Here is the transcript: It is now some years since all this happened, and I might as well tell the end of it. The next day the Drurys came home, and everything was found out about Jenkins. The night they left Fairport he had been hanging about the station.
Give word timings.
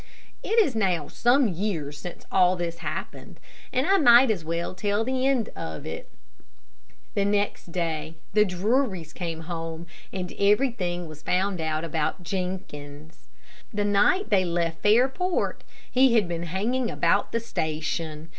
It 0.41 0.57
is 0.57 0.73
now 0.75 1.07
some 1.09 1.47
years 1.47 1.95
since 1.99 2.25
all 2.31 2.55
this 2.55 2.79
happened, 2.79 3.39
and 3.71 3.85
I 3.85 3.99
might 3.99 4.31
as 4.31 4.43
well 4.43 4.73
tell 4.73 5.03
the 5.03 5.27
end 5.27 5.49
of 5.55 5.85
it. 5.85 6.09
The 7.13 7.23
next 7.23 7.71
day 7.71 8.15
the 8.33 8.43
Drurys 8.43 9.13
came 9.13 9.41
home, 9.41 9.85
and 10.11 10.33
everything 10.39 11.07
was 11.07 11.21
found 11.21 11.61
out 11.61 11.83
about 11.83 12.23
Jenkins. 12.23 13.27
The 13.71 13.85
night 13.85 14.31
they 14.31 14.43
left 14.43 14.81
Fairport 14.81 15.63
he 15.91 16.15
had 16.15 16.27
been 16.27 16.47
hanging 16.49 16.89
about 16.89 17.31
the 17.31 17.39
station. 17.39 18.29